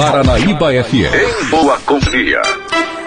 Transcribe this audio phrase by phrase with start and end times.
[0.00, 1.12] Paranaíba FM.
[1.12, 2.40] Em boa companhia.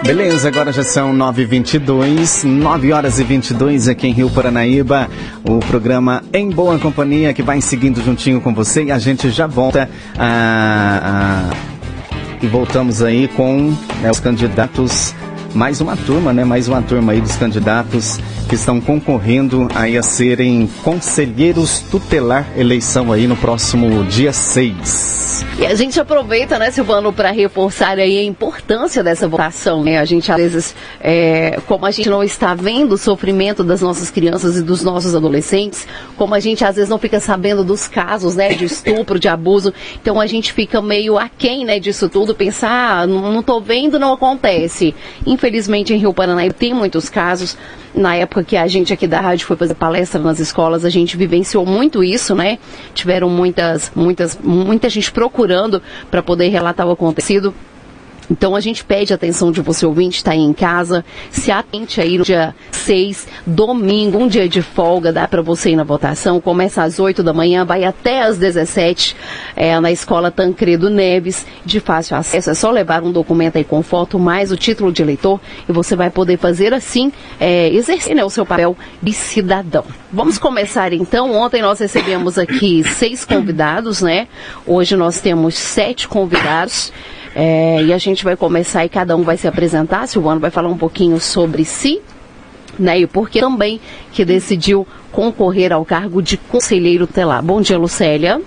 [0.04, 5.10] Beleza, agora já são 9h22, 9 horas e 22 aqui em Rio Paranaíba.
[5.42, 9.48] O programa Em Boa Companhia que vai seguindo juntinho com você e a gente já
[9.48, 12.40] volta a, a...
[12.40, 15.12] e voltamos aí com né, os candidatos
[15.54, 16.44] mais uma turma, né?
[16.44, 23.12] Mais uma turma aí dos candidatos que estão concorrendo aí a serem conselheiros tutelar eleição
[23.12, 25.24] aí no próximo dia 6.
[25.58, 29.98] E a gente aproveita, né, Silvano, para reforçar aí a importância dessa votação, né?
[29.98, 34.10] A gente, às vezes, é, como a gente não está vendo o sofrimento das nossas
[34.10, 38.34] crianças e dos nossos adolescentes, como a gente, às vezes, não fica sabendo dos casos,
[38.34, 43.02] né, de estupro, de abuso, então a gente fica meio aquém, né, disso tudo, pensar,
[43.02, 44.94] ah, não, tô vendo, não acontece.
[45.92, 47.56] Em Rio Paranaíba tem muitos casos,
[47.94, 51.16] na época que a gente aqui da rádio foi fazer palestra nas escolas, a gente
[51.16, 52.58] vivenciou muito isso, né?
[52.94, 57.54] Tiveram muitas, muitas, muita gente procurando para poder relatar o acontecido.
[58.30, 62.00] Então a gente pede a atenção de você ouvinte, está aí em casa, se atente
[62.00, 66.40] aí no dia 6, domingo, um dia de folga, dá para você ir na votação,
[66.40, 69.16] começa às 8 da manhã, vai até às 17,
[69.56, 73.82] é, na escola Tancredo Neves, de fácil acesso, é só levar um documento aí com
[73.82, 78.24] foto, mais o título de eleitor, e você vai poder fazer assim, é, exercer né,
[78.24, 79.84] o seu papel de cidadão.
[80.12, 84.28] Vamos começar então, ontem nós recebemos aqui seis convidados, né?
[84.66, 86.92] Hoje nós temos sete convidados.
[87.34, 90.06] É, e a gente vai começar e cada um vai se apresentar.
[90.06, 92.00] Silvano vai falar um pouquinho sobre si,
[92.78, 93.00] né?
[93.00, 93.80] E por que também
[94.12, 97.42] que decidiu concorrer ao cargo de conselheiro telar.
[97.42, 98.42] Bom dia, Lucélia.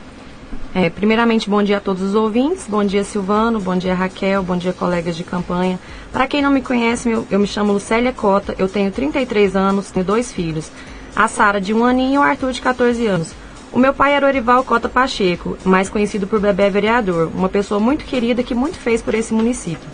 [0.75, 2.65] É, primeiramente, bom dia a todos os ouvintes.
[2.67, 3.59] Bom dia, Silvano.
[3.59, 4.43] Bom dia, Raquel.
[4.43, 5.79] Bom dia, colegas de campanha.
[6.11, 8.53] Para quem não me conhece, eu, eu me chamo Lucélia Cota.
[8.59, 10.69] Eu tenho 33 anos, tenho dois filhos.
[11.15, 13.33] A Sara, de um aninho, e o Arthur, de 14 anos.
[13.71, 18.05] O meu pai era Orival Cota Pacheco, mais conhecido por Bebé Vereador, uma pessoa muito
[18.05, 19.87] querida que muito fez por esse município.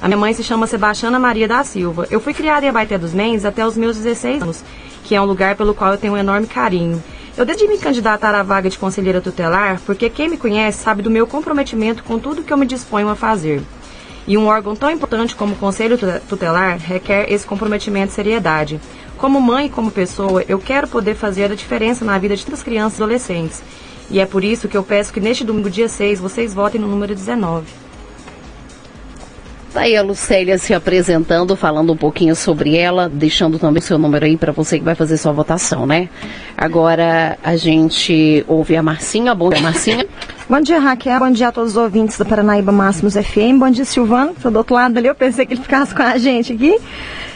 [0.00, 2.08] A minha mãe se chama Sebastiana Maria da Silva.
[2.10, 4.64] Eu fui criada em Abaeté dos Mendes até os meus 16 anos,
[5.04, 7.02] que é um lugar pelo qual eu tenho um enorme carinho.
[7.36, 11.10] Eu decidi me candidatar à vaga de conselheira tutelar porque quem me conhece sabe do
[11.10, 13.62] meu comprometimento com tudo que eu me disponho a fazer.
[14.26, 15.98] E um órgão tão importante como o Conselho
[16.28, 18.80] Tutelar requer esse comprometimento e seriedade.
[19.22, 22.60] Como mãe e como pessoa, eu quero poder fazer a diferença na vida de tantas
[22.60, 23.62] crianças e adolescentes.
[24.10, 26.88] E é por isso que eu peço que neste domingo, dia 6, vocês votem no
[26.88, 27.64] número 19.
[29.72, 34.26] Tá aí a Lucélia se apresentando, falando um pouquinho sobre ela, deixando também seu número
[34.26, 36.08] aí para você que vai fazer sua votação, né?
[36.56, 39.36] Agora a gente ouve a Marcinha.
[39.36, 40.04] Bom dia, Marcinha.
[40.52, 41.18] Bom dia, Raquel.
[41.18, 43.56] Bom dia a todos os ouvintes da Paranaíba Máximos FM.
[43.58, 45.08] Bom dia, Silvano, que do outro lado ali.
[45.08, 46.78] Eu pensei que ele ficasse com a gente aqui.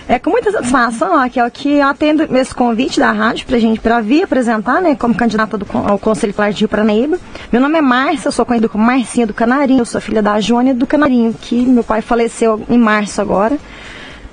[0.07, 4.03] É com muita satisfação, Raquel, que eu atendo esse convite da rádio para gente, para
[4.03, 7.19] vir apresentar, né, como candidata do, ao Conselho Tutelar de Rio Paranaíba.
[7.51, 10.75] Meu nome é Márcia, sou conhecida como Marcinha do Canarinho, eu sou filha da Jônia
[10.75, 13.57] do Canarinho, que meu pai faleceu em março agora.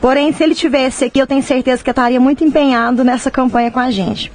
[0.02, 3.72] Porém, se ele tivesse aqui, eu tenho certeza que eu estaria muito empenhado nessa campanha
[3.72, 4.30] com a gente.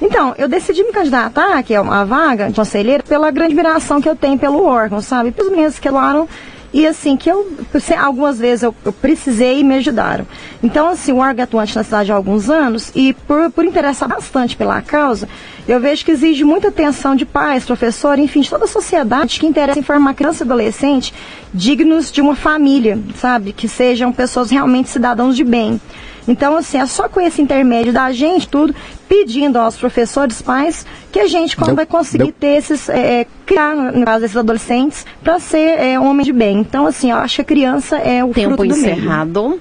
[0.00, 4.08] Então, eu decidi me candidatar, que é uma vaga de conselheiro, pela grande admiração que
[4.08, 5.30] eu tenho pelo órgão, sabe?
[5.30, 6.28] Pelos meses que doaram
[6.74, 7.56] e assim, que eu,
[8.00, 10.26] algumas vezes eu, eu, precisei e me ajudaram.
[10.60, 14.08] Então, assim, o órgão é atuante na cidade há alguns anos e por, por interessar
[14.08, 15.28] bastante pela causa,
[15.68, 19.46] eu vejo que exige muita atenção de pais, professores, enfim, de toda a sociedade que
[19.46, 21.14] interessa em formar criança e adolescente
[21.54, 23.52] dignos de uma família, sabe?
[23.52, 25.80] Que sejam pessoas realmente cidadãos de bem.
[26.26, 28.74] Então, assim, é só com esse intermédio da gente, tudo,
[29.08, 32.32] pedindo aos professores, pais, que a gente deu, vai conseguir deu.
[32.32, 36.58] ter esses, é, é, criar, no caso, esses adolescentes, para ser é, homem de bem.
[36.58, 39.60] Então, assim, eu acho que a criança é o Tempo fruto do encerrado.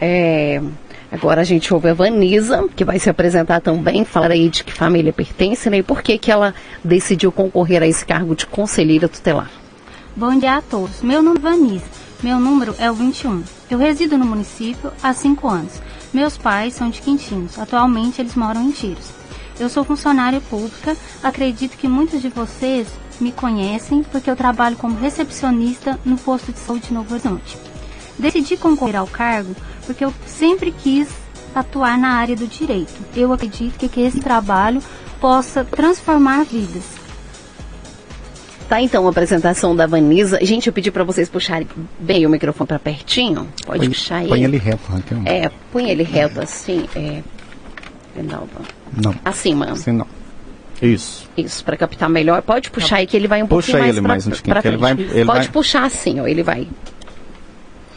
[0.00, 0.62] É,
[1.10, 4.72] agora a gente ouve a Vanisa, que vai se apresentar também, falar aí de que
[4.72, 5.78] família pertence, né?
[5.78, 9.50] E por que que ela decidiu concorrer a esse cargo de conselheira tutelar.
[10.16, 11.02] Bom dia a todos.
[11.02, 12.09] Meu nome é Vanisa.
[12.22, 13.42] Meu número é o 21.
[13.70, 15.80] Eu resido no município há 5 anos.
[16.12, 17.58] Meus pais são de Quintinos.
[17.58, 19.08] Atualmente eles moram em Tiros.
[19.58, 20.94] Eu sou funcionária pública.
[21.22, 22.88] Acredito que muitos de vocês
[23.18, 27.56] me conhecem porque eu trabalho como recepcionista no posto de saúde de Novo Horizonte.
[28.18, 29.56] Decidi concorrer ao cargo
[29.86, 31.08] porque eu sempre quis
[31.54, 33.02] atuar na área do direito.
[33.16, 34.82] Eu acredito que esse trabalho
[35.18, 36.99] possa transformar vidas
[38.70, 40.38] Tá então a apresentação da Vanisa.
[40.42, 41.66] Gente, eu pedi para vocês puxarem
[41.98, 43.48] bem o microfone para pertinho.
[43.66, 44.28] Pode põe, puxar ele.
[44.28, 45.18] Põe ele reto, Raquel.
[45.26, 46.88] É, põe ele reto assim.
[46.94, 47.20] É,
[48.22, 48.48] não,
[48.96, 49.12] não.
[49.24, 49.72] Acima.
[49.72, 50.06] Assim não.
[50.80, 51.28] Isso.
[51.36, 52.42] Isso, para captar melhor.
[52.42, 54.60] Pode puxar aí que ele vai um Puxa pouquinho mais ele pra, mais um pouquinho,
[54.60, 55.48] pra ele vai, ele Pode vai...
[55.48, 56.68] puxar assim, ó, ele vai.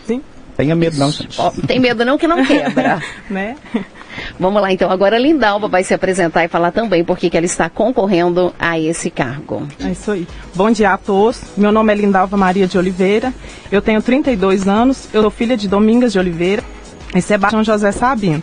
[0.07, 0.23] Sim.
[0.57, 1.39] Tenha medo não, gente.
[1.39, 2.99] Ó, tem medo não que não quebra.
[3.29, 3.55] né?
[4.39, 4.91] Vamos lá, então.
[4.91, 8.79] Agora a Lindalva vai se apresentar e falar também por que ela está concorrendo a
[8.79, 9.67] esse cargo.
[9.83, 10.27] É isso aí.
[10.55, 11.41] Bom dia a todos.
[11.57, 13.33] Meu nome é Lindalva Maria de Oliveira.
[13.71, 15.07] Eu tenho 32 anos.
[15.13, 16.63] Eu sou filha de Domingas de Oliveira
[17.15, 18.41] e Sebastião José Sabino.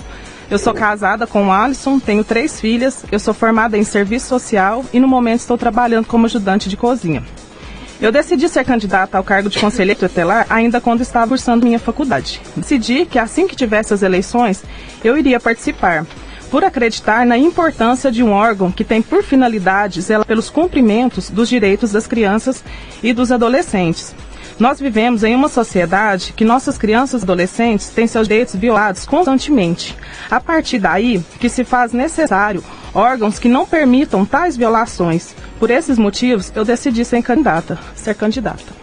[0.50, 4.84] Eu sou casada com o Alisson, tenho três filhas, eu sou formada em serviço social
[4.92, 7.22] e no momento estou trabalhando como ajudante de cozinha.
[8.00, 12.40] Eu decidi ser candidata ao cargo de conselheiro tutelar ainda quando estava cursando minha faculdade.
[12.56, 14.62] Decidi que assim que tivesse as eleições,
[15.04, 16.06] eu iria participar,
[16.50, 21.46] por acreditar na importância de um órgão que tem por finalidade zelar pelos cumprimentos dos
[21.46, 22.64] direitos das crianças
[23.02, 24.14] e dos adolescentes.
[24.58, 29.94] Nós vivemos em uma sociedade que nossas crianças e adolescentes têm seus direitos violados constantemente.
[30.30, 32.64] A partir daí, que se faz necessário
[32.94, 35.34] órgãos que não permitam tais violações.
[35.58, 38.80] Por esses motivos, eu decidi ser candidata, ser candidata.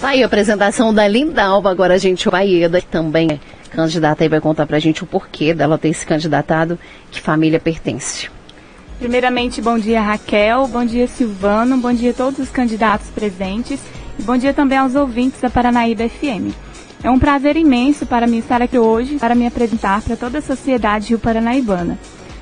[0.00, 3.38] Tá aí a apresentação da Lindalva, agora a gente vai Eda, que também é
[3.70, 6.78] candidata e vai contar pra gente o porquê dela ter se candidatado,
[7.10, 8.30] que família pertence.
[8.98, 13.80] Primeiramente, bom dia Raquel, bom dia Silvano, bom dia a todos os candidatos presentes.
[14.18, 16.52] E bom dia também aos ouvintes da Paranaíba FM.
[17.02, 20.42] É um prazer imenso para mim estar aqui hoje para me apresentar para toda a
[20.42, 21.98] sociedade rio-paranaibana.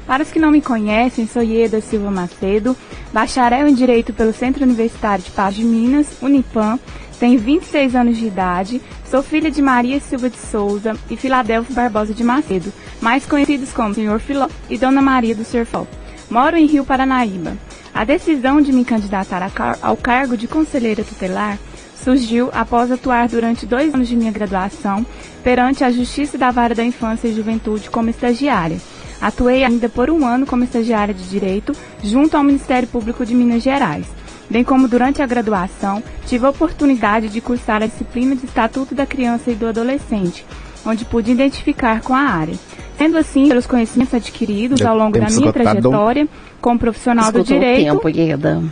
[0.09, 2.75] Para os que não me conhecem, sou Ieda Silva Macedo,
[3.13, 6.81] bacharel em Direito pelo Centro Universitário de Paz de Minas, Unipam,
[7.21, 12.15] tenho 26 anos de idade, sou filha de Maria Silva de Souza e Filadélfo Barbosa
[12.15, 12.73] de Macedo,
[13.03, 15.87] mais conhecidos como Senhor Filó e Dona Maria do Serfol.
[16.31, 17.55] Moro em Rio Paranaíba.
[17.95, 19.47] A decisão de me candidatar
[19.83, 21.59] ao cargo de conselheira tutelar
[22.03, 25.05] surgiu após atuar durante dois anos de minha graduação
[25.45, 28.79] perante a Justiça da Vara da Infância e Juventude como estagiária.
[29.21, 31.73] Atuei ainda por um ano como estagiária de Direito
[32.03, 34.07] junto ao Ministério Público de Minas Gerais.
[34.49, 39.05] Bem como durante a graduação, tive a oportunidade de cursar a disciplina de Estatuto da
[39.05, 40.45] Criança e do Adolescente,
[40.87, 42.55] onde pude identificar com a área.
[42.97, 46.27] Sendo assim, pelos conhecimentos adquiridos ao longo da minha trajetória
[46.61, 48.71] como profissional do direito, tempo,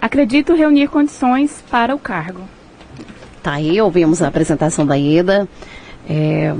[0.00, 2.42] acredito reunir condições para o cargo.
[3.42, 5.48] Tá aí, ouvimos a apresentação da Ieda.
[6.08, 6.54] É...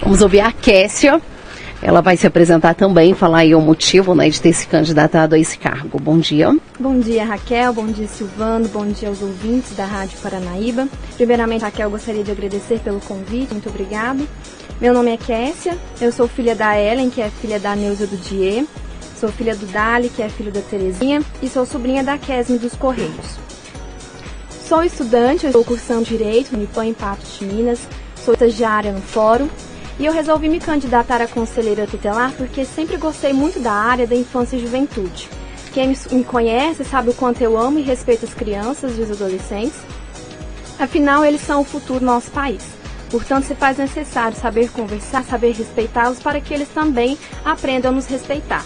[0.00, 1.20] Vamos ouvir a Kessia.
[1.82, 5.38] Ela vai se apresentar também, falar aí o motivo né, de ter se candidatado a
[5.38, 5.98] esse cargo.
[6.00, 6.56] Bom dia.
[6.78, 7.72] Bom dia, Raquel.
[7.72, 8.68] Bom dia, Silvano.
[8.68, 10.88] Bom dia aos ouvintes da Rádio Paranaíba.
[11.16, 13.52] Primeiramente, Raquel, gostaria de agradecer pelo convite.
[13.52, 14.28] Muito obrigado.
[14.80, 15.76] Meu nome é Kessia.
[16.00, 18.64] Eu sou filha da Ellen, que é filha da Neuza do Dier.
[19.18, 21.20] Sou filha do Dali, que é filho da Terezinha.
[21.42, 23.38] E sou sobrinha da Kesme dos Correios.
[24.72, 27.86] Sou estudante, estou cursando Direito no IPAM em Patos de Minas.
[28.24, 29.46] Sou estagiária no Fórum.
[29.98, 34.16] E eu resolvi me candidatar a conselheira tutelar porque sempre gostei muito da área da
[34.16, 35.28] infância e juventude.
[35.74, 39.78] Quem me conhece sabe o quanto eu amo e respeito as crianças e os adolescentes.
[40.78, 42.64] Afinal, eles são o futuro do nosso país.
[43.10, 48.06] Portanto, se faz necessário saber conversar, saber respeitá-los para que eles também aprendam a nos
[48.06, 48.64] respeitar.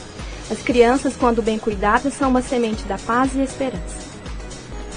[0.52, 4.05] As crianças, quando bem cuidadas, são uma semente da paz e esperança.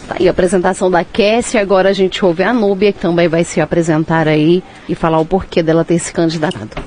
[0.09, 1.61] Tá aí a apresentação da Kessia.
[1.61, 5.25] Agora a gente ouve a Núbia, que também vai se apresentar aí e falar o
[5.25, 6.81] porquê dela ter se candidatado.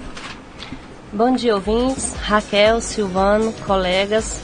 [1.13, 4.41] Bom dia, ouvintes, Raquel, Silvano, colegas.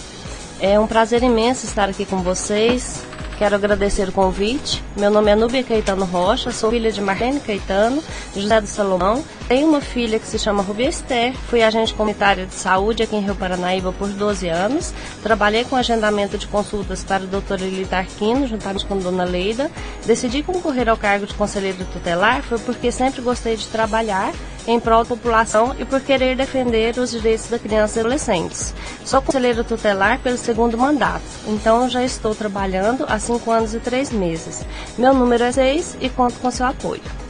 [0.60, 3.04] É um prazer imenso estar aqui com vocês.
[3.38, 4.82] Quero agradecer o convite.
[4.96, 8.02] Meu nome é Núbia Caetano Rocha, sou filha de Marlene Caetano,
[8.35, 9.25] José do Salomão.
[9.46, 11.32] Tenho uma filha que se chama Rubia Esther.
[11.49, 14.93] Fui agente comunitária de saúde aqui em Rio Paranaíba por 12 anos.
[15.23, 17.62] Trabalhei com agendamento de consultas para o Dr.
[17.62, 19.71] Elitar Quino, juntamente com a Dona Leida.
[20.04, 24.33] Decidi concorrer ao cargo de conselheiro tutelar foi porque sempre gostei de trabalhar
[24.68, 28.75] em prol da população e por querer defender os direitos da criança e adolescentes.
[29.02, 34.12] Sou conselheira tutelar pelo segundo mandato, então já estou trabalhando há cinco anos e três
[34.12, 34.64] meses.
[34.98, 37.27] Meu número é seis e conto com seu apoio.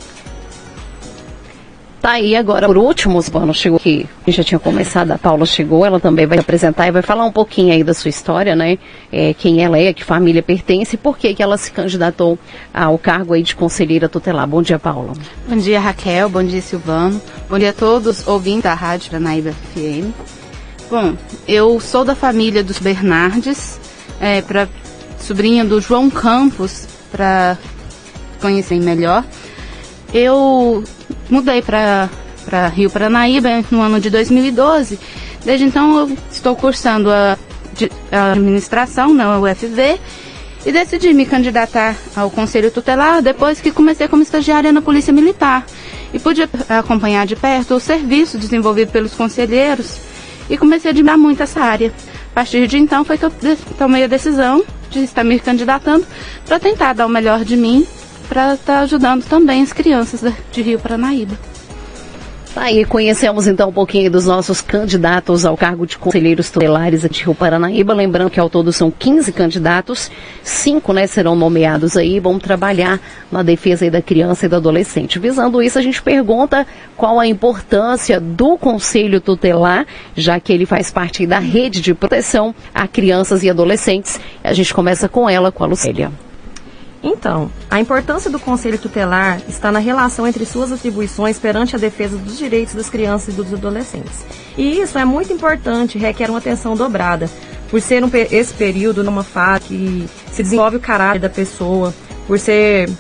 [2.08, 3.78] Tá aí agora, por último, o Pano chegou.
[3.84, 7.02] A gente já tinha começado, a Paula chegou, ela também vai se apresentar e vai
[7.02, 8.78] falar um pouquinho aí da sua história, né?
[9.12, 12.38] É, quem ela é, que família pertence e por que que ela se candidatou
[12.72, 14.46] ao cargo aí de conselheira tutelar.
[14.46, 15.12] Bom dia, Paula.
[15.46, 16.30] Bom dia, Raquel.
[16.30, 17.20] Bom dia, Silvano.
[17.46, 20.10] Bom dia a todos ouvintes da Rádio Paranaíba FM.
[20.90, 21.14] Bom,
[21.46, 23.78] eu sou da família dos Bernardes,
[24.18, 24.66] é, pra,
[25.20, 27.58] sobrinha do João Campos, para
[28.40, 29.22] conhecerem melhor.
[30.14, 30.82] Eu
[31.30, 32.08] mudei para
[32.74, 34.98] Rio Paranaíba no ano de 2012.
[35.44, 37.38] Desde então eu estou cursando a,
[38.10, 39.98] a administração na UFV
[40.66, 45.64] e decidi me candidatar ao Conselho Tutelar depois que comecei como estagiária na Polícia Militar
[46.12, 49.98] e pude acompanhar de perto o serviço desenvolvido pelos conselheiros
[50.50, 51.92] e comecei a admirar muito essa área.
[52.32, 53.32] A partir de então foi que eu
[53.78, 56.06] tomei a decisão de estar me candidatando
[56.46, 57.86] para tentar dar o melhor de mim
[58.28, 61.36] para estar tá ajudando também as crianças de Rio Paranaíba.
[62.58, 67.22] Tá aí, conhecemos então um pouquinho dos nossos candidatos ao cargo de conselheiros tutelares de
[67.22, 67.94] Rio Paranaíba.
[67.94, 70.10] Lembrando que ao todo são 15 candidatos,
[70.42, 72.98] cinco né, serão nomeados aí, vão trabalhar
[73.30, 75.20] na defesa da criança e do adolescente.
[75.20, 76.66] Visando isso, a gente pergunta
[76.96, 82.52] qual a importância do conselho tutelar, já que ele faz parte da rede de proteção
[82.74, 84.18] a crianças e adolescentes.
[84.42, 86.10] A gente começa com ela, com a Lucélia.
[87.02, 92.16] Então, a importância do Conselho Tutelar está na relação entre suas atribuições perante a defesa
[92.16, 94.24] dos direitos das crianças e dos adolescentes.
[94.56, 97.30] E isso é muito importante, requer uma atenção dobrada,
[97.70, 101.94] por ser um, esse período numa fase que se desenvolve o caráter da pessoa,
[102.26, 102.90] por ser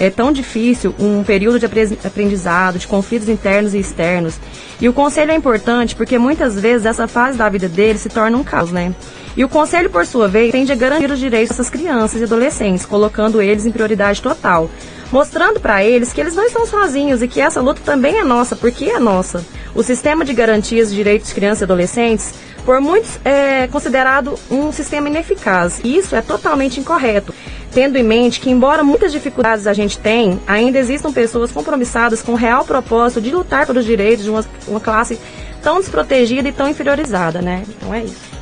[0.00, 4.38] é tão difícil um período de aprendizado, de conflitos internos e externos.
[4.80, 8.36] E o conselho é importante porque muitas vezes essa fase da vida dele se torna
[8.36, 8.94] um caos, né?
[9.38, 12.84] E o Conselho, por sua vez, tende a garantir os direitos dessas crianças e adolescentes,
[12.84, 14.68] colocando eles em prioridade total,
[15.12, 18.56] mostrando para eles que eles não estão sozinhos e que essa luta também é nossa,
[18.56, 19.46] porque é nossa.
[19.76, 24.72] O sistema de garantias de direitos de crianças e adolescentes, por muitos, é considerado um
[24.72, 27.32] sistema ineficaz, e isso é totalmente incorreto,
[27.72, 32.32] tendo em mente que, embora muitas dificuldades a gente tem, ainda existam pessoas compromissadas com
[32.32, 35.16] o real propósito de lutar pelos direitos de uma, uma classe
[35.62, 37.62] tão desprotegida e tão inferiorizada, né?
[37.68, 38.37] Então é isso.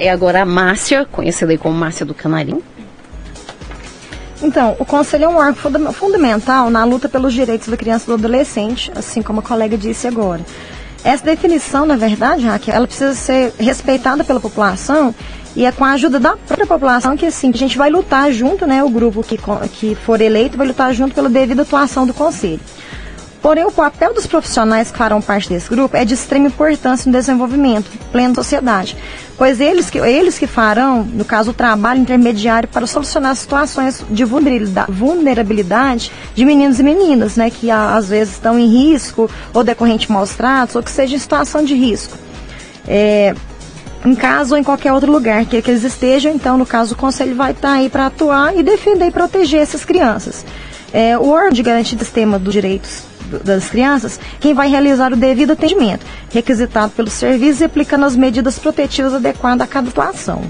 [0.00, 2.62] E agora a Márcia, conhecida aí como Márcia do Canarim.
[4.42, 8.14] Então, o Conselho é um órgão fundamental na luta pelos direitos da criança e do
[8.14, 10.40] adolescente, assim como a colega disse agora.
[11.04, 15.14] Essa definição, na verdade, Raquel, ela precisa ser respeitada pela população
[15.54, 18.66] e é com a ajuda da própria população que assim, a gente vai lutar junto,
[18.66, 19.38] né, o grupo que,
[19.72, 22.60] que for eleito vai lutar junto pela devida atuação do Conselho.
[23.42, 27.18] Porém, o papel dos profissionais que farão parte desse grupo é de extrema importância no
[27.18, 28.96] desenvolvimento pleno da sociedade,
[29.36, 34.24] pois eles que, eles que farão, no caso, o trabalho intermediário para solucionar situações de
[34.24, 40.12] vulnerabilidade de meninos e meninas, né, que às vezes estão em risco, ou decorrente de
[40.12, 42.16] maus tratos, ou que seja em situação de risco.
[42.86, 43.34] É,
[44.04, 46.96] em casa ou em qualquer outro lugar que, que eles estejam, então, no caso, o
[46.96, 50.44] conselho vai estar aí para atuar e defender e proteger essas crianças.
[50.92, 55.16] É, o órgão de garantia do sistema dos direitos das crianças, quem vai realizar o
[55.16, 60.42] devido atendimento, requisitado pelo serviço e aplicando as medidas protetivas adequadas a cada atuação.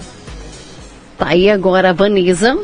[1.18, 2.58] Tá aí agora a Vanessa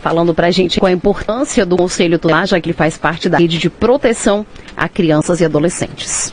[0.00, 3.28] falando para a gente qual a importância do Conselho Tutelar, já que ele faz parte
[3.28, 4.46] da rede de proteção
[4.76, 6.32] a crianças e adolescentes.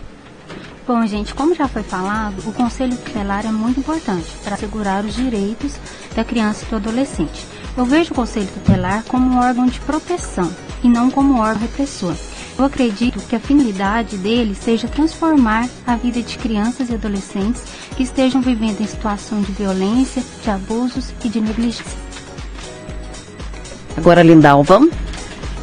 [0.85, 5.15] Bom, gente, como já foi falado, o Conselho Tutelar é muito importante para assegurar os
[5.15, 5.73] direitos
[6.13, 7.47] da criança e do adolescente.
[7.75, 11.61] Eu vejo o Conselho Tutelar como um órgão de proteção e não como um órgão
[11.61, 12.13] repressor.
[12.57, 17.63] Eu acredito que a finalidade dele seja transformar a vida de crianças e adolescentes
[17.95, 21.97] que estejam vivendo em situação de violência, de abusos e de negligência.
[23.97, 24.79] Agora, Lindalva.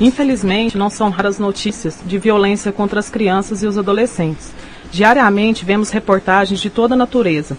[0.01, 4.51] Infelizmente, não são raras notícias de violência contra as crianças e os adolescentes.
[4.91, 7.57] Diariamente vemos reportagens de toda a natureza,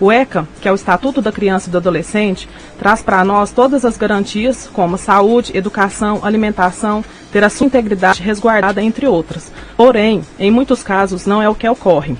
[0.00, 3.84] o ECA, que é o Estatuto da Criança e do Adolescente, traz para nós todas
[3.84, 9.52] as garantias, como saúde, educação, alimentação, ter a sua integridade resguardada, entre outras.
[9.76, 12.16] Porém, em muitos casos, não é o que ocorre.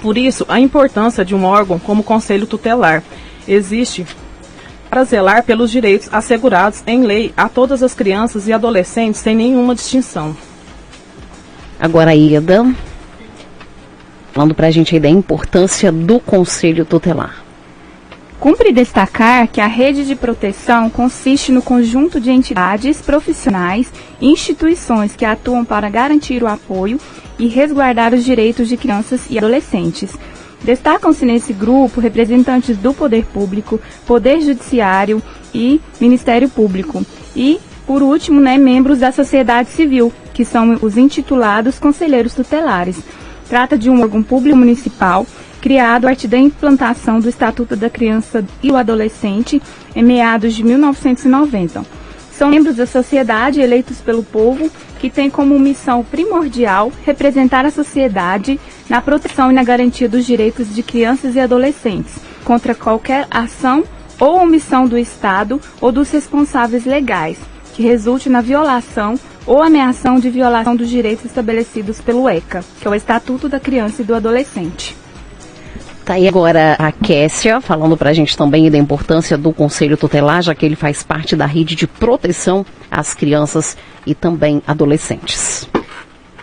[0.00, 3.02] Por isso, a importância de um órgão como o Conselho Tutelar
[3.46, 4.06] existe
[4.88, 9.74] para zelar pelos direitos assegurados em lei a todas as crianças e adolescentes sem nenhuma
[9.74, 10.36] distinção.
[11.78, 12.66] Agora, Ida,
[14.32, 17.44] falando para a gente aí da importância do Conselho Tutelar.
[18.38, 25.14] Cumpre destacar que a rede de proteção consiste no conjunto de entidades, profissionais e instituições
[25.14, 26.98] que atuam para garantir o apoio
[27.38, 30.16] e resguardar os direitos de crianças e adolescentes.
[30.62, 35.22] Destacam-se nesse grupo representantes do Poder Público, Poder Judiciário
[35.54, 37.04] e Ministério Público.
[37.36, 42.96] E, por último, né, membros da sociedade civil, que são os intitulados conselheiros tutelares.
[43.50, 45.26] Trata de um órgão público municipal
[45.60, 49.60] criado a partir da implantação do Estatuto da Criança e o Adolescente
[49.94, 51.84] em meados de 1990.
[52.30, 58.60] São membros da sociedade eleitos pelo povo que têm como missão primordial representar a sociedade
[58.88, 63.82] na proteção e na garantia dos direitos de crianças e adolescentes contra qualquer ação
[64.20, 70.30] ou omissão do Estado ou dos responsáveis legais que resulte na violação ou ameação de
[70.30, 74.96] violação dos direitos estabelecidos pelo ECA, que é o Estatuto da Criança e do Adolescente.
[76.04, 80.42] Tá aí agora a Kessia falando para a gente também da importância do Conselho Tutelar,
[80.42, 85.68] já que ele faz parte da rede de proteção às crianças e também adolescentes.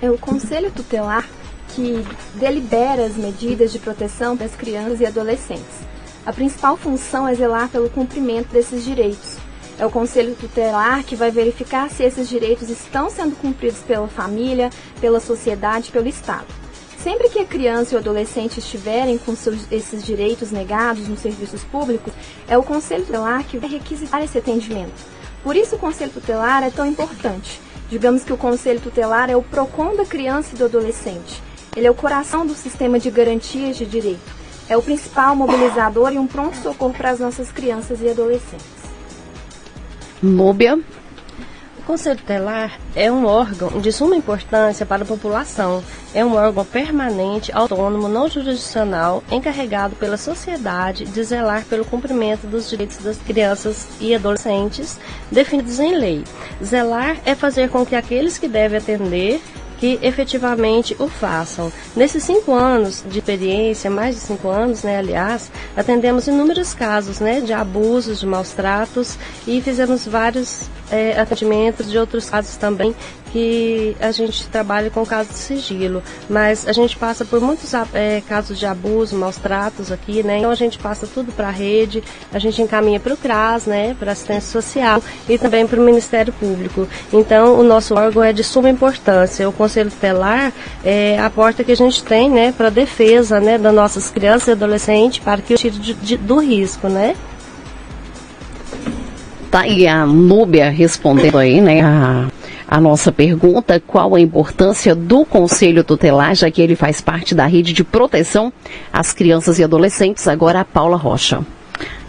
[0.02, 1.28] É o Conselho Tutelar
[1.76, 2.04] que
[2.36, 5.86] delibera as medidas de proteção das crianças e adolescentes.
[6.26, 9.38] A principal função é zelar pelo cumprimento desses direitos
[9.80, 14.72] É o conselho tutelar que vai verificar se esses direitos estão sendo cumpridos pela família,
[15.00, 16.48] pela sociedade, pelo Estado.
[16.98, 21.64] Sempre que a criança e o adolescente estiverem com seus, esses direitos negados nos serviços
[21.64, 22.12] públicos,
[22.48, 25.06] é o conselho tutelar que vai requisitar esse atendimento.
[25.44, 27.62] Por isso o conselho tutelar é tão importante.
[27.88, 31.42] Digamos que o conselho tutelar é o PROCON da criança e do adolescente.
[31.76, 34.36] Ele é o coração do sistema de garantias de direito.
[34.68, 38.77] É o principal mobilizador e um pronto-socorro para as nossas crianças e adolescentes.
[40.22, 40.80] Núbia.
[41.78, 45.84] O Conselho Tutelar é um órgão de suma importância para a população.
[46.14, 52.70] É um órgão permanente, autônomo, não jurisdicional, encarregado pela sociedade de zelar pelo cumprimento dos
[52.70, 55.00] direitos das crianças e adolescentes
[55.32, 56.24] definidos em lei.
[56.64, 59.40] Zelar é fazer com que aqueles que devem atender
[59.78, 61.72] que efetivamente o façam.
[61.96, 67.42] Nesses cinco anos de experiência, mais de cinco anos, né, aliás, atendemos inúmeros casos né,
[67.42, 72.96] de abusos, de maus tratos e fizemos vários é, atendimentos de outros casos também
[73.32, 78.22] que a gente trabalha com casos de sigilo, mas a gente passa por muitos é,
[78.27, 80.39] casos de abuso, maus tratos aqui, né?
[80.39, 82.03] Então a gente passa tudo para a rede,
[82.34, 83.96] a gente encaminha para o CRAS, né?
[84.00, 86.88] Para assistência social e também para o Ministério Público.
[87.12, 89.48] Então o nosso órgão é de suma importância.
[89.48, 90.53] O Conselho Tutelar
[90.84, 92.51] é a porta que a gente tem, né?
[92.51, 93.58] Para defesa, né?
[93.58, 97.15] Das nossas crianças e adolescentes para que o tire de, de, do risco, né?
[99.58, 102.28] Tá aí a Núbia respondendo aí, né, a,
[102.68, 107.48] a, nossa pergunta, qual a importância do Conselho Tutelar, já que ele faz parte da
[107.48, 108.54] rede de proteção
[108.94, 111.44] às crianças e adolescentes, agora a Paula Rocha.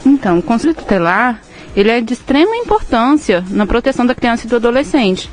[0.05, 1.41] Então, o Conselho Tutelar,
[1.75, 5.31] ele é de extrema importância na proteção da criança e do adolescente.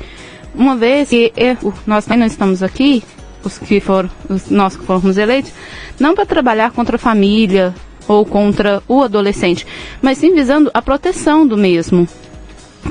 [0.54, 3.04] Uma vez que eu, nós não estamos aqui,
[3.44, 5.52] os que foram, os, nós que fomos eleitos,
[6.00, 7.74] não para trabalhar contra a família,
[8.08, 9.66] ou contra o adolescente,
[10.00, 12.08] mas sim visando a proteção do mesmo,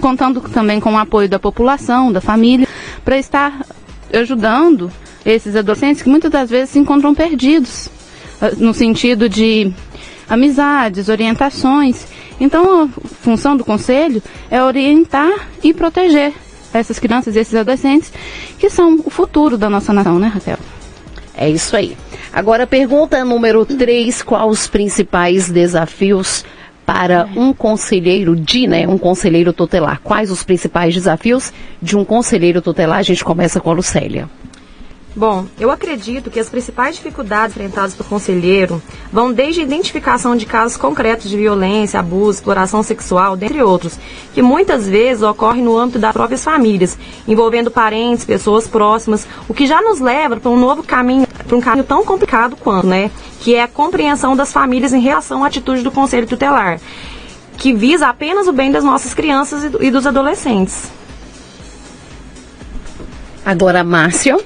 [0.02, 2.68] contando também com o apoio da população, da família,
[3.04, 3.66] para estar
[4.14, 4.92] ajudando
[5.26, 7.90] esses adolescentes que muitas das vezes se encontram perdidos,
[8.42, 9.72] ah, no sentido de
[10.30, 12.06] amizades, orientações.
[12.40, 12.88] Então, a
[13.22, 16.34] função do conselho é orientar e proteger
[16.74, 18.12] essas crianças e esses adolescentes
[18.60, 20.58] que são o futuro da nossa nação, né, Raquel?
[21.38, 21.98] É isso aí.
[22.32, 26.46] Agora, pergunta número 3, quais os principais desafios
[26.86, 30.00] para um conselheiro de, né, um conselheiro tutelar?
[30.04, 33.00] Quais os principais desafios de um conselheiro tutelar?
[33.00, 34.30] A gente começa com a Lucélia.
[35.18, 38.82] Bom, eu acredito que as principais dificuldades enfrentadas pelo conselheiro
[39.14, 43.98] vão desde a identificação de casos concretos de violência, abuso, exploração sexual, dentre outros,
[44.34, 49.66] que muitas vezes ocorrem no âmbito das próprias famílias, envolvendo parentes, pessoas próximas, o que
[49.66, 53.56] já nos leva para um novo caminho, para um caminho tão complicado quanto, né, que
[53.56, 56.80] é a compreensão das famílias em relação à atitude do conselho tutelar,
[57.58, 60.92] que visa apenas o bem das nossas crianças e dos adolescentes.
[63.46, 64.42] Agora, Márcio.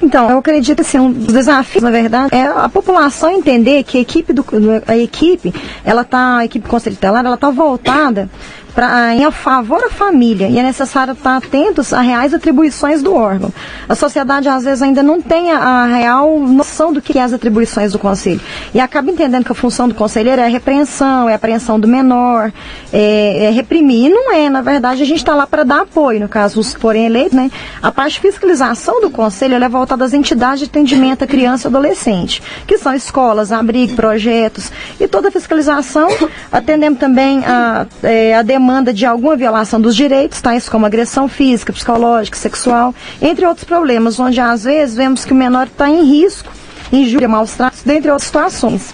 [0.00, 3.96] Então, eu acredito que assim, um dos desafios, na verdade, é a população entender que
[3.96, 4.44] a equipe do
[4.86, 8.28] a equipe, ela tá, a equipe conselho tutelar, ela tá voltada
[8.76, 13.50] pra, em favor da família e é necessário estar atentos às reais atribuições do órgão.
[13.88, 17.32] A sociedade às vezes ainda não tem a, a real noção do que é as
[17.32, 18.40] atribuições do conselho
[18.74, 21.88] e acaba entendendo que a função do conselheiro é a repreensão, é a apreensão do
[21.88, 22.52] menor,
[22.92, 24.06] é, é reprimir.
[24.06, 26.74] E não é, na verdade, a gente está lá para dar apoio, no caso, os
[26.74, 27.50] forem eleitos, né?
[27.82, 31.68] A parte de fiscalização do conselho é voltada às entidades de atendimento à criança e
[31.70, 36.08] adolescente, que são escolas, abrigo, projetos e toda a fiscalização,
[36.52, 41.28] atendendo também a, é, a demanda demanda de alguma violação dos direitos, tais como agressão
[41.28, 46.02] física, psicológica, sexual, entre outros problemas, onde às vezes vemos que o menor está em
[46.02, 46.52] risco,
[46.92, 48.92] injúria, maus tratos, dentre outras situações.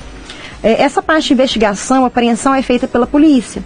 [0.63, 3.65] É, essa parte de investigação, apreensão é feita pela polícia.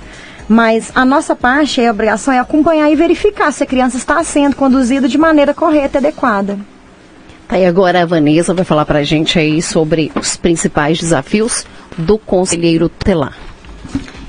[0.49, 4.55] Mas a nossa parte, a obrigação é acompanhar e verificar se a criança está sendo
[4.55, 6.57] conduzida de maneira correta e adequada.
[7.49, 11.66] Tá, e agora a Vanessa vai falar para a gente aí sobre os principais desafios
[11.99, 13.45] do conselheiro tutelar.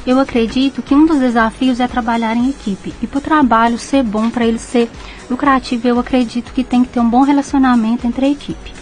[0.08, 2.93] Eu acredito que um dos desafios é trabalhar em equipe.
[3.02, 4.89] E para o trabalho ser bom, para ele ser
[5.30, 8.74] lucrativo, eu acredito que tem que ter um bom relacionamento entre a equipe.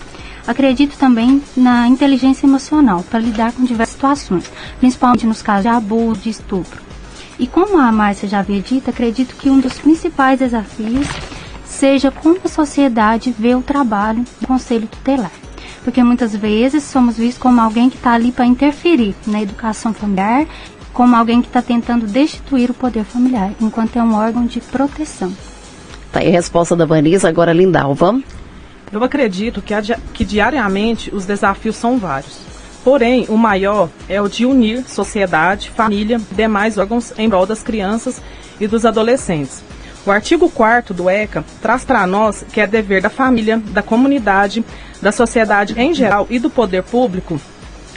[0.45, 6.21] Acredito também na inteligência emocional para lidar com diversas situações, principalmente nos casos de abuso,
[6.21, 6.79] de estupro.
[7.39, 11.07] E como a Márcia já havia dito, acredito que um dos principais desafios
[11.65, 15.31] seja como a sociedade vê o trabalho do Conselho Tutelar.
[15.83, 20.45] Porque muitas vezes somos vistos como alguém que está ali para interferir na educação familiar
[20.95, 25.31] como alguém que está tentando destituir o poder familiar, enquanto é um órgão de proteção.
[26.09, 28.17] Tá aí a resposta da Vanessa, agora Lindalva.
[28.89, 29.73] Eu acredito que,
[30.13, 32.39] que diariamente os desafios são vários.
[32.81, 37.61] Porém, o maior é o de unir sociedade, família e demais órgãos em prol das
[37.61, 38.21] crianças
[38.57, 39.61] e dos adolescentes.
[40.05, 44.63] O artigo 4 do ECA traz para nós que é dever da família, da comunidade,
[45.01, 47.37] da sociedade em geral e do poder público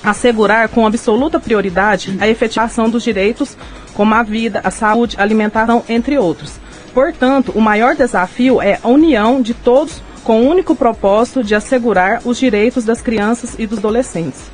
[0.03, 3.57] assegurar com absoluta prioridade a efetivação dos direitos
[3.95, 6.53] como a vida, a saúde, a alimentação, entre outros.
[6.95, 12.21] Portanto, o maior desafio é a união de todos com o único propósito de assegurar
[12.25, 14.51] os direitos das crianças e dos adolescentes.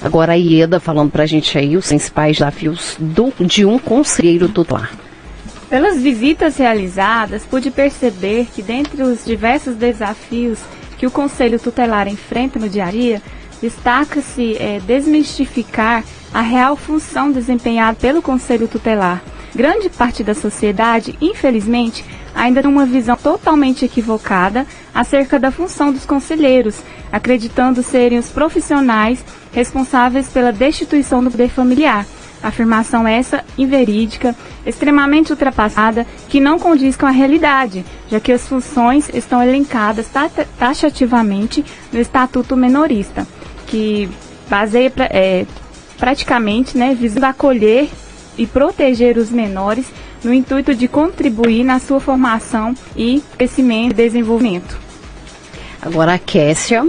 [0.00, 4.48] Agora a Ieda falando para a gente aí os principais desafios do, de um conselheiro
[4.48, 4.92] tutelar.
[5.68, 10.58] Pelas visitas realizadas, pude perceber que dentre os diversos desafios
[10.96, 13.22] que o Conselho Tutelar enfrenta no dia a dia,
[13.60, 19.22] destaca-se é, desmistificar a real função desempenhada pelo Conselho Tutelar.
[19.54, 26.04] Grande parte da sociedade, infelizmente, ainda tem uma visão totalmente equivocada acerca da função dos
[26.04, 32.06] conselheiros, acreditando serem os profissionais responsáveis pela destituição do poder familiar
[32.42, 39.10] Afirmação essa inverídica, extremamente ultrapassada, que não condiz com a realidade, já que as funções
[39.12, 40.08] estão elencadas
[40.58, 43.26] taxativamente no Estatuto Menorista,
[43.68, 44.08] que
[44.48, 45.46] baseia é,
[45.98, 47.88] praticamente, né, visando acolher
[48.36, 49.86] e proteger os menores
[50.24, 54.78] no intuito de contribuir na sua formação e crescimento e desenvolvimento.
[55.80, 56.88] Agora a Kessia.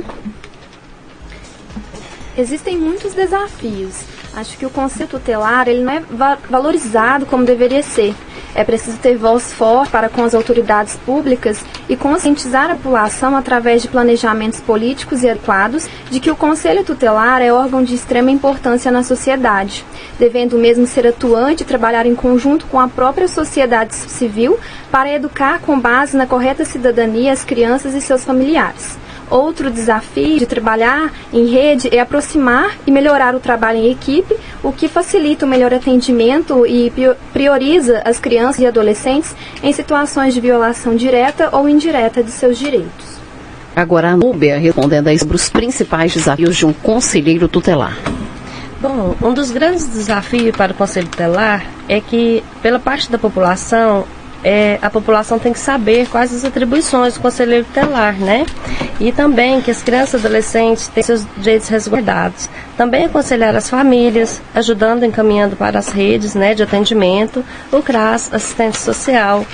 [2.39, 7.81] Existem muitos desafios Acho que o conceito tutelar ele não é va valorizado como deveria
[7.81, 8.13] ser.
[8.53, 13.81] É preciso ter voz forte para com as autoridades públicas e conscientizar a população através
[13.81, 18.91] de planejamentos políticos e adequados de que o Conselho Tutelar é órgão de extrema importância
[18.91, 19.85] na sociedade,
[20.17, 24.59] devendo mesmo ser atuante e trabalhar em conjunto com a própria sociedade civil
[24.91, 28.97] para educar com base na correta cidadania as crianças e seus familiares.
[29.29, 34.71] Outro desafio de trabalhar em rede é aproximar e melhorar o trabalho em equipe, o
[34.71, 36.91] que facilita o melhor atendimento e
[37.31, 43.19] prioriza as crianças e adolescentes em situações de violação direta ou indireta de seus direitos.
[43.75, 47.97] Agora a Núbia respondendo aí sobre os principais desafios de um conselheiro tutelar.
[48.81, 54.05] Bom, um dos grandes desafios para o Conselho Tutelar é que, pela parte da população,
[54.43, 58.45] é, a população tem que saber quais as atribuições do conselheiro tutelar, né?
[58.99, 62.49] E também que as crianças e adolescentes têm seus direitos resguardados.
[62.77, 68.77] Também aconselhar as famílias, ajudando, encaminhando para as redes né, de atendimento, o CRAS, assistente
[68.77, 69.45] social,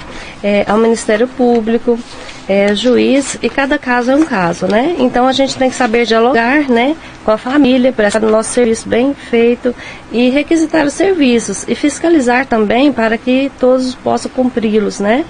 [0.43, 1.99] é, ao Ministério Público,
[2.47, 4.95] é, juiz, e cada caso é um caso, né?
[4.99, 8.87] Então a gente tem que saber dialogar, né, com a família, prestar o nosso serviço
[8.87, 9.73] bem feito
[10.11, 15.25] e requisitar os serviços e fiscalizar também para que todos possam cumpri-los, né?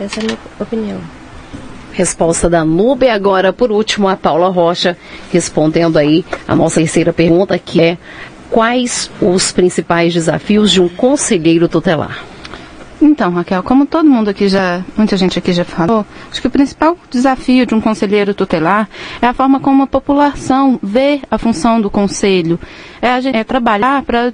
[0.00, 1.00] Essa é a minha opinião.
[1.92, 3.08] Resposta da Nube.
[3.08, 4.96] Agora, por último, a Paula Rocha
[5.32, 7.98] respondendo aí a nossa terceira pergunta, que é
[8.50, 12.22] quais os principais desafios de um conselheiro tutelar?
[13.00, 16.50] Então, Raquel, como todo mundo aqui já, muita gente aqui já falou, acho que o
[16.50, 18.88] principal desafio de um conselheiro tutelar
[19.20, 22.58] é a forma como a população vê a função do conselho.
[23.02, 24.32] É, é trabalhar para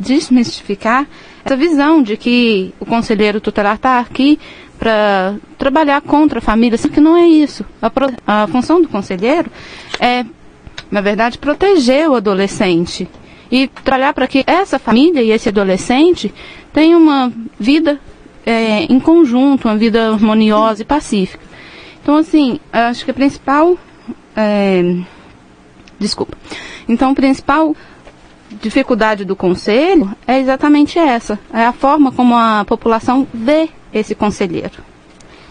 [0.00, 1.06] desmistificar
[1.44, 4.38] essa visão de que o conselheiro tutelar está aqui
[4.78, 7.64] para trabalhar contra a família, sendo que não é isso.
[7.80, 7.90] A,
[8.42, 9.48] a função do conselheiro
[10.00, 10.24] é,
[10.90, 13.08] na verdade, proteger o adolescente
[13.52, 16.32] e trabalhar para que essa família e esse adolescente
[16.72, 18.00] tenham uma vida
[18.46, 21.44] é, em conjunto, uma vida harmoniosa e pacífica.
[22.02, 23.76] Então, assim, acho que a principal.
[24.34, 24.96] É,
[25.98, 26.36] desculpa.
[26.88, 27.76] Então, a principal
[28.60, 34.82] dificuldade do conselho é exatamente essa: é a forma como a população vê esse conselheiro.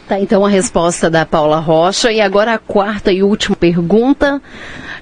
[0.07, 2.11] Tá, então a resposta da Paula Rocha.
[2.11, 4.41] E agora a quarta e última pergunta.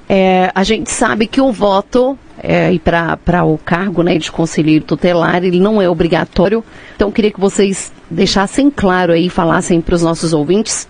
[0.08, 4.86] É, a gente sabe que o voto é, e para o cargo né, de conselheiro
[4.86, 6.64] tutelar, ele não é obrigatório.
[6.96, 10.88] Então, queria que vocês deixassem claro aí, falassem para os nossos ouvintes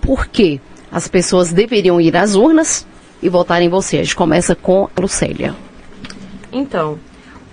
[0.00, 2.86] por que as pessoas deveriam ir às urnas
[3.22, 3.98] e votar em você.
[3.98, 5.54] A gente começa com a Lucélia.
[6.52, 6.98] Então,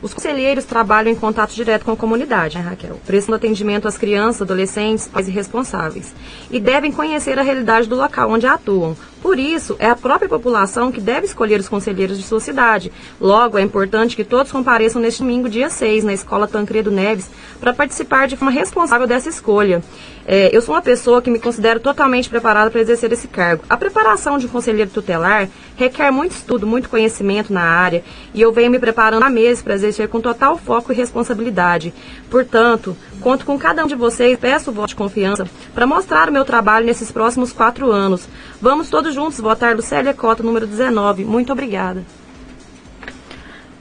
[0.02, 3.00] os conselheiros trabalham em contato direto com a comunidade, né, Raquel?
[3.06, 6.14] Prestam atendimento às crianças, adolescentes, pais e responsáveis.
[6.50, 10.92] E devem conhecer a realidade do local onde atuam, por isso, é a própria população
[10.92, 12.92] que deve escolher os conselheiros de sua cidade.
[13.20, 17.30] Logo, é importante que todos compareçam neste domingo, dia 6, na Escola Tancredo Neves,
[17.60, 19.84] para participar de forma responsável dessa escolha.
[20.26, 23.64] É, eu sou uma pessoa que me considero totalmente preparada para exercer esse cargo.
[23.68, 28.04] A preparação de um conselheiro tutelar requer muito estudo, muito conhecimento na área,
[28.34, 31.94] e eu venho me preparando há meses para exercer com total foco e responsabilidade.
[32.30, 36.32] Portanto, conto com cada um de vocês, peço o voto de confiança para mostrar o
[36.32, 38.28] meu trabalho nesses próximos quatro anos.
[38.62, 41.26] Vamos todos todos juntos votar Lucélia Cota, número 19.
[41.26, 42.04] Muito obrigada.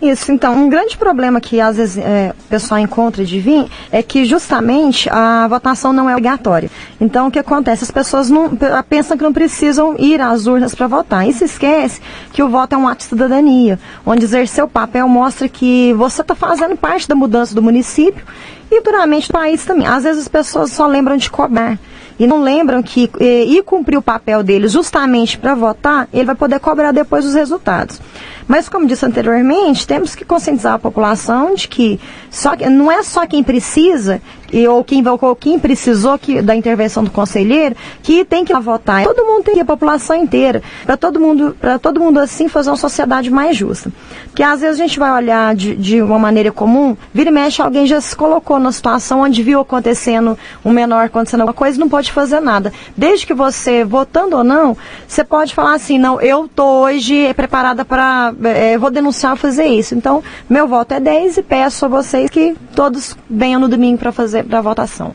[0.00, 4.00] Isso, então, um grande problema que às vezes é, o pessoal encontra de vir é
[4.00, 6.70] que justamente a votação não é obrigatória.
[7.00, 7.82] Então, o que acontece?
[7.82, 8.48] As pessoas não,
[8.88, 11.28] pensam que não precisam ir às urnas para votar.
[11.28, 12.00] E se esquece
[12.32, 16.22] que o voto é um ato de cidadania, onde exercer o papel mostra que você
[16.22, 18.24] está fazendo parte da mudança do município
[18.70, 19.86] e duramente do país também.
[19.86, 21.76] Às vezes as pessoas só lembram de cobrar
[22.18, 26.34] e não lembram que eh, ir cumprir o papel dele justamente para votar, ele vai
[26.34, 28.00] poder cobrar depois os resultados.
[28.48, 33.26] Mas, como disse anteriormente, temos que conscientizar a população de que só, não é só
[33.26, 34.20] quem precisa,
[34.52, 39.04] e, ou quem, ou quem precisou que, da intervenção do conselheiro, que tem que votar.
[39.04, 42.48] Todo mundo tem que ir, a população inteira, para todo mundo, para todo mundo assim
[42.48, 43.92] fazer uma sociedade mais justa.
[44.24, 47.60] Porque às vezes a gente vai olhar de, de uma maneira comum, vira e mexe,
[47.60, 51.88] alguém já se colocou numa situação onde viu acontecendo um menor acontecendo alguma coisa não
[51.88, 52.72] pode fazer nada.
[52.96, 57.84] Desde que você, votando ou não, você pode falar assim, não, eu estou hoje preparada
[57.84, 59.94] para, é, vou denunciar fazer isso.
[59.94, 64.12] Então, meu voto é 10 e peço a vocês que todos venham no domingo para
[64.12, 65.14] fazer para votação.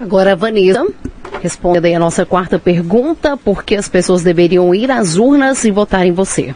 [0.00, 0.86] Agora, Vanessa,
[1.40, 5.70] responda aí a nossa quarta pergunta: por que as pessoas deveriam ir às urnas e
[5.70, 6.54] votar em você?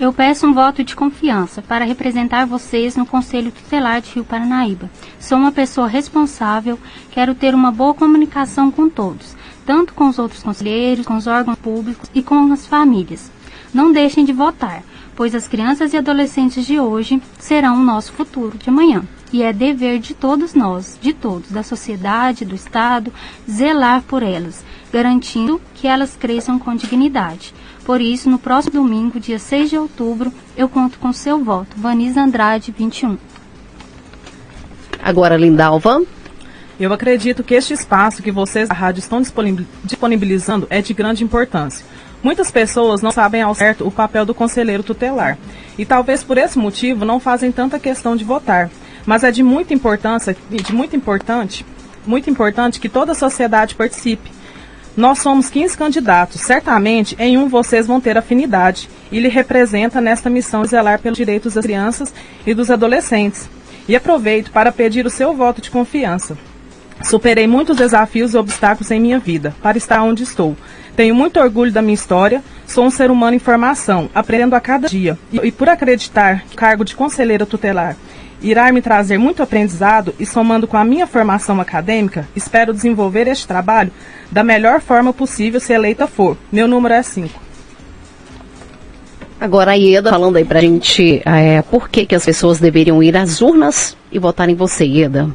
[0.00, 4.88] Eu peço um voto de confiança para representar vocês no Conselho Tutelar de Rio Paranaíba.
[5.18, 6.78] Sou uma pessoa responsável,
[7.10, 9.34] quero ter uma boa comunicação com todos,
[9.66, 13.28] tanto com os outros conselheiros, com os órgãos públicos e com as famílias.
[13.74, 14.84] Não deixem de votar,
[15.18, 19.02] pois as crianças e adolescentes de hoje serão o nosso futuro de amanhã
[19.32, 23.12] e é dever de todos nós, de todos, da sociedade, do Estado,
[23.50, 27.52] zelar por elas, garantindo que elas cresçam com dignidade.
[27.84, 31.76] Por isso, no próximo domingo, dia 6 de outubro, eu conto com seu voto.
[31.76, 33.18] Vanisa Andrade, 21.
[35.02, 36.00] Agora, Lindalva.
[36.78, 41.84] Eu acredito que este espaço que vocês da rádio estão disponibilizando é de grande importância.
[42.28, 45.38] Muitas pessoas não sabem ao certo o papel do conselheiro tutelar
[45.78, 48.68] e talvez por esse motivo não fazem tanta questão de votar
[49.06, 51.64] mas é de muita importância, de muito importante,
[52.06, 54.30] muito importante que toda a sociedade participe.
[54.94, 60.28] Nós somos 15 candidatos, certamente em um vocês vão ter afinidade e lhe representa nesta
[60.28, 62.12] missão de zelar pelos direitos das crianças
[62.46, 63.48] e dos adolescentes.
[63.88, 66.36] E aproveito para pedir o seu voto de confiança.
[67.02, 70.56] Superei muitos desafios e obstáculos em minha vida para estar onde estou.
[70.96, 74.88] Tenho muito orgulho da minha história, sou um ser humano em formação, aprendendo a cada
[74.88, 75.16] dia.
[75.32, 77.96] E, por acreditar que o cargo de conselheira tutelar
[78.42, 83.46] irá me trazer muito aprendizado e somando com a minha formação acadêmica, espero desenvolver este
[83.46, 83.92] trabalho
[84.30, 86.36] da melhor forma possível se eleita for.
[86.50, 87.48] Meu número é 5.
[89.40, 93.16] Agora a Ieda falando aí pra gente é, por que, que as pessoas deveriam ir
[93.16, 95.28] às urnas e votar em você, Ieda.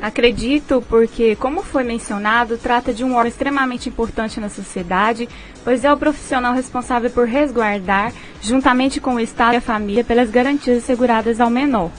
[0.00, 5.28] Acredito porque, como foi mencionado, trata de um órgão extremamente importante na sociedade,
[5.62, 10.30] pois é o profissional responsável por resguardar, juntamente com o Estado e a família, pelas
[10.30, 11.90] garantias asseguradas ao menor.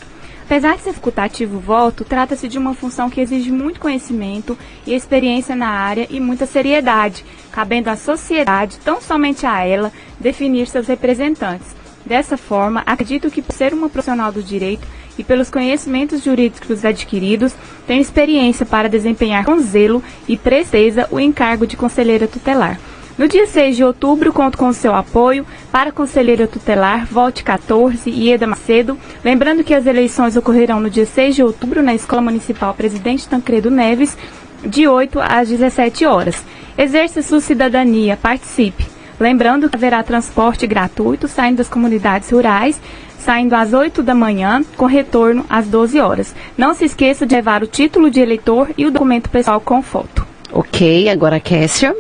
[0.44, 4.94] Apesar de ser facultativo o voto, trata-se de uma função que exige muito conhecimento e
[4.94, 10.88] experiência na área e muita seriedade, cabendo à sociedade, tão somente a ela, definir seus
[10.88, 11.68] representantes.
[12.06, 17.54] Dessa forma, acredito que por ser uma profissional do direito e pelos conhecimentos jurídicos adquiridos,
[17.86, 22.80] tenho experiência para desempenhar com zelo e presteza o encargo de conselheira tutelar.
[23.18, 28.10] No dia 6 de outubro, conto com o seu apoio para Conselheira Tutelar Volte 14
[28.10, 28.98] Ieda Macedo.
[29.24, 33.70] Lembrando que as eleições ocorrerão no dia 6 de outubro na Escola Municipal Presidente Tancredo
[33.70, 34.18] Neves,
[34.66, 36.44] de 8 às 17 horas.
[36.78, 38.91] Exerça sua cidadania, participe.
[39.22, 42.82] Lembrando que haverá transporte gratuito saindo das comunidades rurais,
[43.20, 46.34] saindo às 8 da manhã, com retorno às 12 horas.
[46.58, 50.26] Não se esqueça de levar o título de eleitor e o documento pessoal com foto.
[50.52, 51.96] Ok, agora Kessia.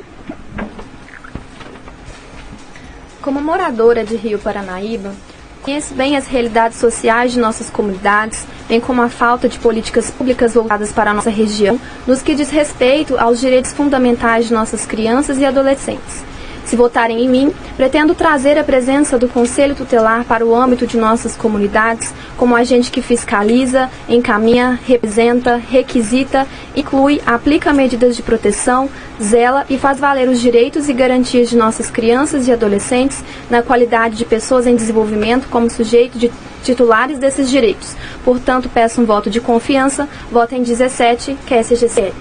[3.21, 5.13] Como moradora de Rio Paranaíba,
[5.61, 10.55] conheço bem as realidades sociais de nossas comunidades, bem como a falta de políticas públicas
[10.55, 15.37] voltadas para a nossa região, nos que diz respeito aos direitos fundamentais de nossas crianças
[15.37, 16.30] e adolescentes.
[16.65, 20.97] Se votarem em mim, pretendo trazer a presença do Conselho Tutelar para o âmbito de
[20.97, 28.89] nossas comunidades como agente que fiscaliza, encaminha, representa, requisita, inclui, aplica medidas de proteção,
[29.21, 34.15] zela e faz valer os direitos e garantias de nossas crianças e adolescentes na qualidade
[34.15, 36.31] de pessoas em desenvolvimento como sujeito de
[36.63, 37.95] titulares desses direitos.
[38.23, 40.07] Portanto, peço um voto de confiança.
[40.31, 42.13] Voto em 17, que é SGCL.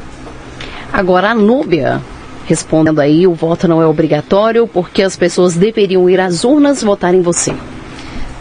[0.92, 2.00] Agora a Núbia
[2.46, 7.14] respondendo aí, o voto não é obrigatório porque as pessoas deveriam ir às urnas votar
[7.14, 7.54] em você.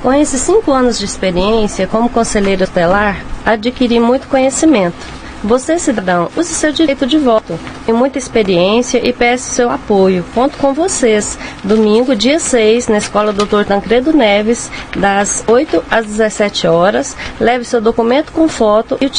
[0.02, 5.20] Com esses cinco anos de experiência como conselheira tutelar, adquiri muito conhecimento.
[5.44, 7.58] Você, cidadão, use seu direito de voto.
[7.86, 10.26] Tem muita experiência e peço seu apoio.
[10.36, 11.40] Conto com vocês.
[11.64, 13.64] Domingo, dia 6, na Escola Dr.
[13.66, 17.16] Tancredo Neves, das 8 às 17 horas.
[17.40, 19.10] Leve seu documento com foto e o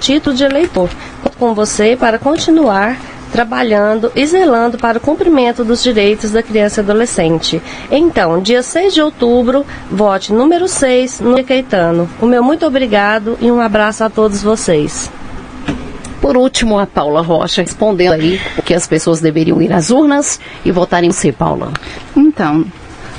[0.00, 0.88] título de eleitor.
[1.22, 2.96] Conto com você para continuar
[3.32, 7.62] trabalhando e zelando para o cumprimento dos direitos da criança e adolescente.
[7.90, 12.08] Então, dia 6 de outubro, vote número 6 no Caetano.
[12.20, 15.10] O meu muito obrigado e um abraço a todos vocês.
[16.20, 20.40] Por último, a Paula Rocha respondendo aí o que as pessoas deveriam ir às urnas
[20.64, 21.70] e votar em si, Paula.
[22.16, 22.64] Então,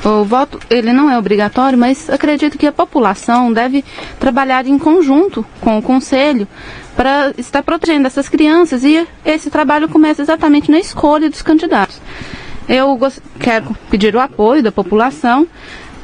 [0.05, 3.83] o voto ele não é obrigatório, mas acredito que a população deve
[4.19, 6.47] trabalhar em conjunto com o conselho
[6.95, 11.99] para estar protegendo essas crianças e esse trabalho começa exatamente na escolha dos candidatos.
[12.69, 12.99] Eu
[13.39, 15.47] quero pedir o apoio da população,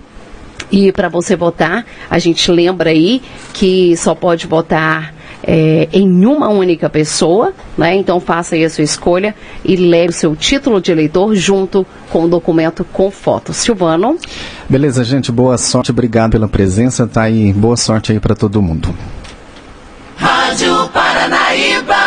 [0.72, 3.22] E para você votar, a gente lembra aí
[3.54, 7.96] que só pode votar é, em uma única pessoa, né?
[7.96, 12.24] Então faça aí a sua escolha e leve o seu título de eleitor junto com
[12.24, 13.54] o documento com foto.
[13.54, 14.18] Silvano.
[14.68, 18.94] Beleza, gente, boa sorte, obrigado pela presença, tá aí, boa sorte aí para todo mundo.
[20.16, 21.99] Rádio Paranaíba